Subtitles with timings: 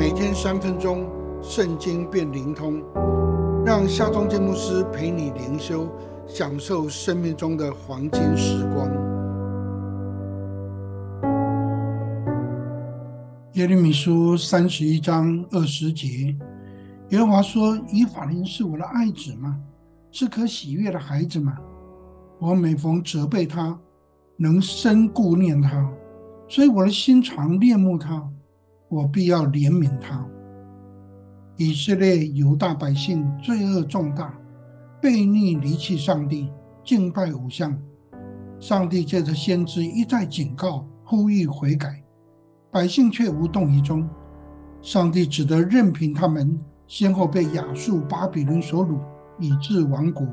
[0.00, 1.06] 每天三分钟，
[1.42, 2.82] 圣经变灵通，
[3.66, 5.86] 让夏忠建牧师陪你灵修，
[6.26, 8.88] 享受生命中的黄金时光。
[13.52, 16.34] 耶利米书三十一章二十节，
[17.10, 19.60] 耶和华说：“以法莲是我的爱子吗？
[20.10, 21.58] 是可喜悦的孩子吗？
[22.38, 23.78] 我每逢责备他，
[24.38, 25.86] 能深顾念他。”
[26.48, 28.26] 所以我的心常恋慕他，
[28.90, 30.26] 我必要怜悯他。
[31.56, 34.34] 以色列犹大百姓罪恶重大，
[35.00, 36.50] 悖逆离弃上帝，
[36.84, 37.78] 敬拜偶像。
[38.58, 42.02] 上帝借着先知一再警告、呼吁悔改，
[42.70, 44.08] 百姓却无动于衷。
[44.82, 48.98] 上帝只得任凭他们先后被亚述、巴比伦所掳，
[49.38, 50.26] 以致亡国。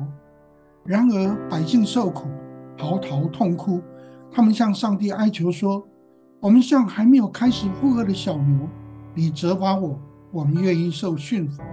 [0.84, 2.28] 然而百姓受苦，
[2.76, 3.82] 嚎啕痛哭，
[4.32, 5.88] 他们向上帝哀求说。
[6.40, 8.70] 我们像还没有开始负荷的小牛，
[9.16, 10.00] 你责罚我，
[10.32, 11.64] 我们愿意受驯服；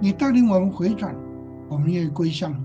[0.00, 1.14] 你带领我们回转，
[1.68, 2.64] 我们愿意归向你。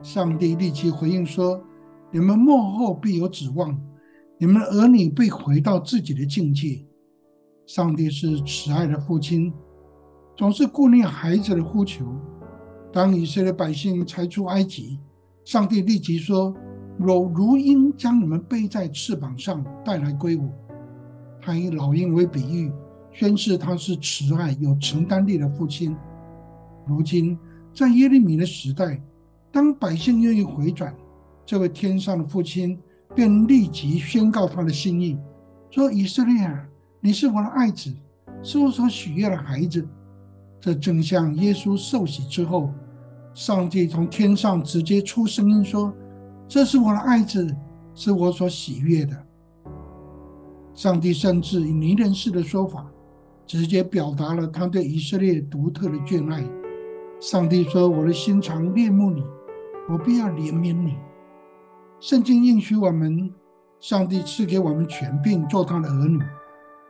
[0.00, 1.62] 上帝立即回应说
[2.10, 3.78] ：“你们幕后必有指望，
[4.38, 6.82] 你们的儿女被回到自己的境界。”
[7.66, 9.52] 上帝是慈爱的父亲，
[10.34, 12.06] 总是顾念孩子的呼求。
[12.90, 14.98] 当以色列百姓才出埃及，
[15.44, 16.54] 上帝立即说。
[16.96, 20.48] 若如鹰将你们背在翅膀上带来归我，
[21.40, 22.72] 他以老鹰为比喻，
[23.10, 25.96] 宣示他是慈爱有承担力的父亲。
[26.86, 27.36] 如今
[27.72, 29.02] 在耶利米的时代，
[29.50, 30.94] 当百姓愿意回转，
[31.44, 32.78] 这位天上的父亲
[33.12, 35.18] 便立即宣告他的心意，
[35.70, 36.64] 说：“以色列啊，
[37.00, 37.92] 你是我的爱子，
[38.40, 39.84] 是我所许悦的孩子。”
[40.60, 42.72] 这正像耶稣受洗之后，
[43.34, 45.92] 上帝从天上直接出声音说。
[46.46, 47.54] 这是我的爱子，
[47.94, 49.16] 是我所喜悦的。
[50.74, 52.86] 上帝甚至以拟人式的说法，
[53.46, 56.44] 直接表达了他对以色列独特的眷爱。
[57.20, 59.24] 上帝说：“我的心常恋慕你，
[59.88, 60.96] 我必要怜悯你。”
[62.00, 63.32] 圣经应许我们，
[63.80, 66.20] 上帝赐给我们权柄做他的儿女。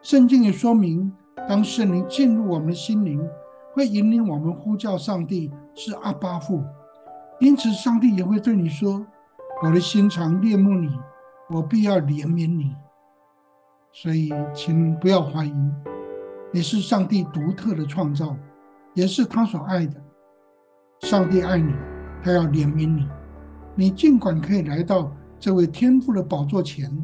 [0.03, 1.13] 圣经也说明，
[1.49, 3.25] 当圣灵进入我们的心灵，
[3.75, 6.63] 会引领我们呼叫上帝是阿巴父。
[7.39, 9.07] 因此，上帝也会对你说。
[9.65, 10.95] 我的心肠恋慕你，
[11.49, 12.77] 我必要怜悯你。
[13.93, 15.55] 所以，请不要怀疑，
[16.53, 18.37] 你是上帝独特的创造，
[18.93, 19.99] 也是他所爱的。
[21.01, 21.73] 上帝爱你，
[22.23, 23.09] 他要怜悯你。
[23.75, 25.11] 你尽管可以来到
[25.41, 26.95] 这位天父的宝座前，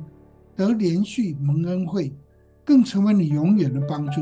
[0.54, 2.14] 得连续蒙恩惠，
[2.62, 4.20] 更成为你永远的帮助。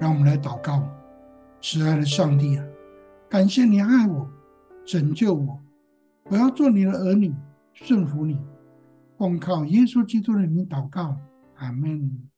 [0.00, 0.82] 让我们来祷告：
[1.60, 2.64] 慈爱的上帝啊，
[3.28, 4.26] 感谢你爱我，
[4.86, 5.60] 拯救我。
[6.30, 7.34] 我要做你的儿女，
[7.72, 8.38] 顺服你，
[9.16, 11.16] 奉靠耶稣基督的名祷告，
[11.56, 12.28] 阿门。